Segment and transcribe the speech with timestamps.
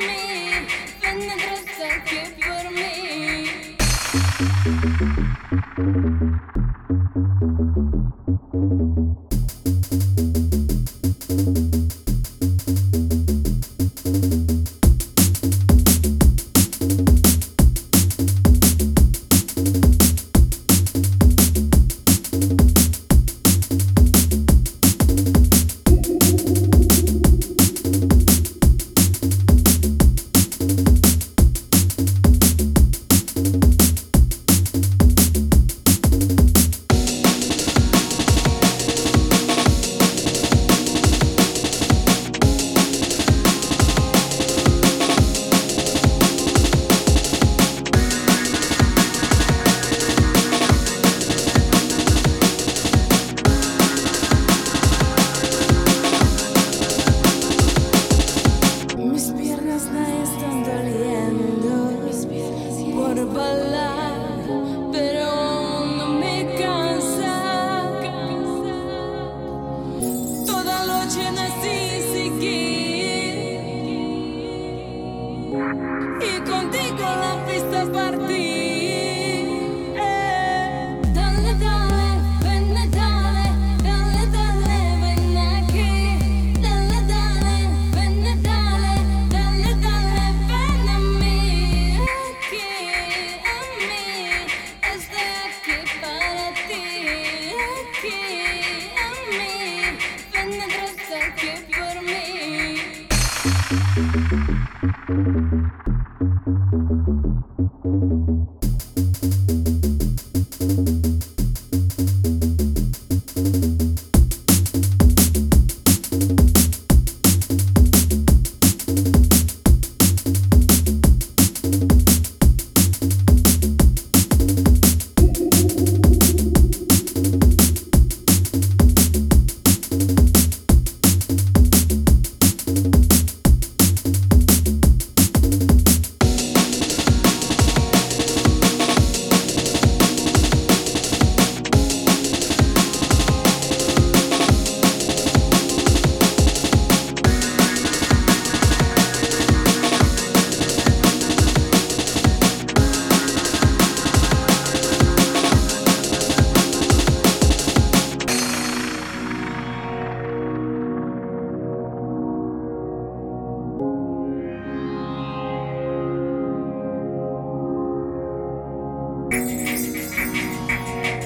[0.00, 0.64] a mí,
[1.02, 1.20] ven
[2.40, 2.90] por mí.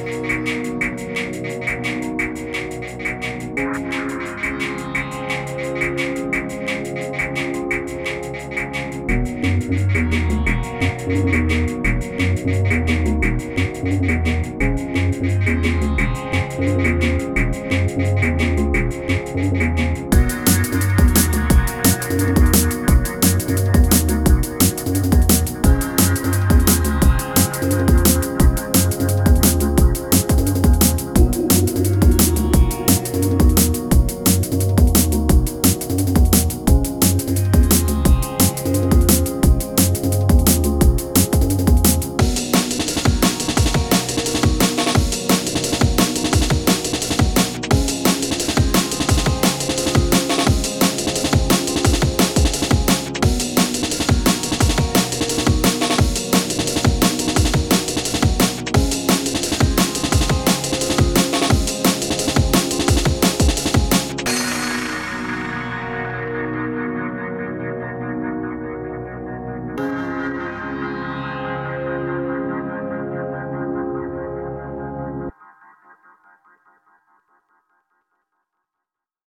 [0.05, 0.55] Música